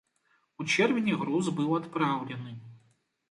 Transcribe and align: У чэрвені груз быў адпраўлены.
У 0.63 0.65
чэрвені 0.75 1.13
груз 1.19 1.51
быў 1.59 1.77
адпраўлены. 1.79 2.51